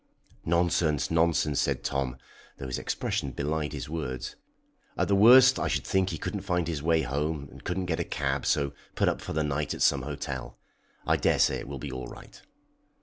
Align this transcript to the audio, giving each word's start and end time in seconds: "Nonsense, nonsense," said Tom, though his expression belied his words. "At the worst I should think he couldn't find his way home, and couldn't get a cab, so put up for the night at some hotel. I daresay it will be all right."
"Nonsense, 0.45 1.11
nonsense," 1.11 1.59
said 1.59 1.83
Tom, 1.83 2.17
though 2.57 2.65
his 2.65 2.79
expression 2.79 3.29
belied 3.33 3.71
his 3.71 3.87
words. 3.87 4.35
"At 4.97 5.07
the 5.09 5.15
worst 5.15 5.59
I 5.59 5.67
should 5.67 5.83
think 5.85 6.09
he 6.09 6.17
couldn't 6.17 6.41
find 6.41 6.67
his 6.67 6.81
way 6.81 7.03
home, 7.03 7.47
and 7.51 7.63
couldn't 7.63 7.85
get 7.85 7.99
a 7.99 8.03
cab, 8.03 8.47
so 8.47 8.73
put 8.95 9.07
up 9.07 9.21
for 9.21 9.33
the 9.33 9.43
night 9.43 9.75
at 9.75 9.83
some 9.83 10.01
hotel. 10.01 10.57
I 11.05 11.17
daresay 11.17 11.59
it 11.59 11.67
will 11.67 11.77
be 11.77 11.91
all 11.91 12.07
right." 12.07 12.41